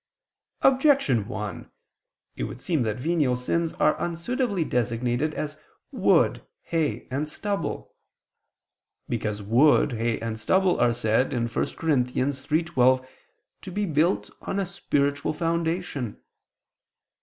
Objection 0.63 1.27
1: 1.27 1.69
It 2.35 2.45
would 2.45 2.59
seem 2.59 2.81
that 2.81 2.97
venial 2.97 3.35
sins 3.35 3.73
are 3.73 3.95
unsuitably 4.01 4.63
designated 4.65 5.35
as 5.35 5.61
"wood, 5.91 6.41
hay, 6.63 7.07
and 7.11 7.29
stubble." 7.29 7.93
Because 9.07 9.43
wood, 9.43 9.91
hay, 9.91 10.19
and 10.19 10.39
stubble 10.39 10.79
are 10.79 10.91
said 10.91 11.33
(1 11.33 11.47
Cor. 11.49 11.63
3:12) 11.65 13.07
to 13.61 13.71
be 13.71 13.85
built 13.85 14.31
on 14.41 14.57
a 14.59 14.65
spiritual 14.65 15.33
foundation. 15.33 16.19